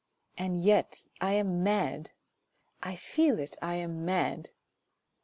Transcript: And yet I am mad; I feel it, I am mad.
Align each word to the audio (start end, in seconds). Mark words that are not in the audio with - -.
And 0.35 0.59
yet 0.63 1.05
I 1.21 1.33
am 1.33 1.61
mad; 1.61 2.09
I 2.81 2.95
feel 2.95 3.37
it, 3.37 3.55
I 3.61 3.75
am 3.75 4.03
mad. 4.03 4.49